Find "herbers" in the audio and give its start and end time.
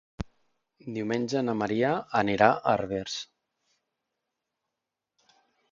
2.79-3.21